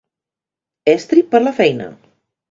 Estri 0.93 1.23
per 1.35 1.39
a 1.43 1.43
la 1.43 1.53
feina. 1.59 1.91